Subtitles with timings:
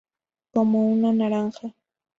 [0.51, 1.75] como una naranja